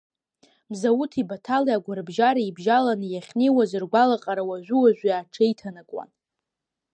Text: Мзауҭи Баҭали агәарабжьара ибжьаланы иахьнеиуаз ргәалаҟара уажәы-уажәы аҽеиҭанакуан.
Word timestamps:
Мзауҭи 0.71 1.27
Баҭали 1.29 1.71
агәарабжьара 1.75 2.41
ибжьаланы 2.43 3.07
иахьнеиуаз 3.09 3.71
ргәалаҟара 3.83 4.43
уажәы-уажәы 4.49 5.09
аҽеиҭанакуан. 5.13 6.09